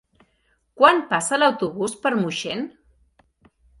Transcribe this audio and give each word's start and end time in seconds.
Quan 0.79 1.01
passa 1.11 1.39
l'autobús 1.41 1.93
per 2.07 2.13
Moixent? 2.23 2.65